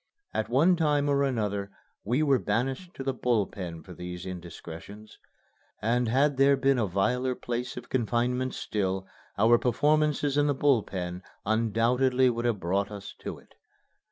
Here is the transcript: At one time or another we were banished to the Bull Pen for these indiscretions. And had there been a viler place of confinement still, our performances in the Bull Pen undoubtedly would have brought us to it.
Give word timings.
At 0.33 0.49
one 0.49 0.75
time 0.75 1.07
or 1.07 1.21
another 1.21 1.69
we 2.03 2.23
were 2.23 2.39
banished 2.39 2.95
to 2.95 3.03
the 3.03 3.13
Bull 3.13 3.45
Pen 3.45 3.83
for 3.83 3.93
these 3.93 4.25
indiscretions. 4.25 5.19
And 5.79 6.07
had 6.07 6.37
there 6.37 6.57
been 6.57 6.79
a 6.79 6.87
viler 6.87 7.35
place 7.35 7.77
of 7.77 7.89
confinement 7.89 8.55
still, 8.55 9.05
our 9.37 9.59
performances 9.59 10.37
in 10.39 10.47
the 10.47 10.55
Bull 10.55 10.81
Pen 10.81 11.21
undoubtedly 11.45 12.31
would 12.31 12.45
have 12.45 12.59
brought 12.59 12.89
us 12.89 13.13
to 13.19 13.37
it. 13.37 13.53